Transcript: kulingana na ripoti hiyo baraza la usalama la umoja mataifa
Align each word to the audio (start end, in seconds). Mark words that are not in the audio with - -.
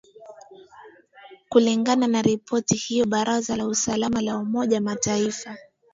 kulingana 1.49 2.07
na 2.07 2.21
ripoti 2.21 2.75
hiyo 2.75 3.05
baraza 3.05 3.55
la 3.55 3.67
usalama 3.67 4.21
la 4.21 4.37
umoja 4.37 4.81
mataifa 4.81 5.57